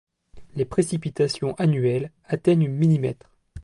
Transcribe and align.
Les 0.55 0.65
précipitations 0.65 1.53
annuelles 1.59 2.11
atteignent 2.25 2.67
millimètres. 2.69 3.29